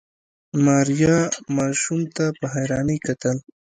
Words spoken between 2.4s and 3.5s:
حيرانۍ کتل.